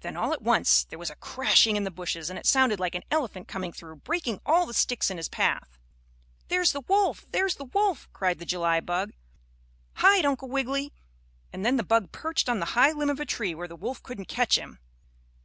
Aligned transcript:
Then, 0.00 0.16
all 0.16 0.32
at 0.32 0.42
once 0.42 0.82
there 0.90 0.98
was 0.98 1.08
a 1.08 1.14
crashing 1.14 1.76
in 1.76 1.84
the 1.84 1.90
bushes 1.92 2.28
and 2.28 2.36
it 2.36 2.46
sounded 2.46 2.80
like 2.80 2.96
an 2.96 3.04
elephant 3.12 3.46
coming 3.46 3.72
through, 3.72 3.94
breaking 3.94 4.40
all 4.44 4.66
the 4.66 4.74
sticks 4.74 5.08
in 5.08 5.18
his 5.18 5.28
path. 5.28 5.78
"There's 6.48 6.72
the 6.72 6.80
wolf! 6.80 7.26
There's 7.30 7.54
the 7.54 7.66
wolf!" 7.66 8.08
cried 8.12 8.40
the 8.40 8.44
July 8.44 8.80
bug. 8.80 9.12
"Hide, 9.92 10.24
Uncle 10.26 10.48
Wiggily," 10.48 10.92
and 11.52 11.64
then 11.64 11.76
the 11.76 11.84
bug 11.84 12.10
perched 12.10 12.48
on 12.48 12.58
the 12.58 12.74
high 12.74 12.90
limb 12.90 13.08
of 13.08 13.20
a 13.20 13.24
tree 13.24 13.54
where 13.54 13.68
the 13.68 13.76
wolf 13.76 14.02
couldn't 14.02 14.26
catch 14.26 14.58
him. 14.58 14.80